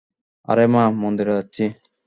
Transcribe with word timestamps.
আরে 0.47 0.65
মা, 0.67 0.83
মন্দিরে 1.01 1.33
যাচ্ছি। 1.37 1.63